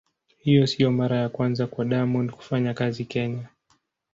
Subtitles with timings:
[0.39, 3.47] Hii sio mara ya kwanza kwa Diamond kufanya kazi Kenya.